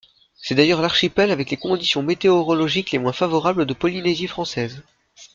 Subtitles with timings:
[0.35, 4.81] C'est d'ailleurs l'archipel avec les conditions météorologiques les moins favorables de Polynésie française.